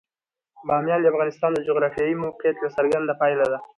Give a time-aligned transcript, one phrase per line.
[0.67, 3.59] بامیان د افغانستان د جغرافیایي موقیعت یوه څرګنده پایله ده.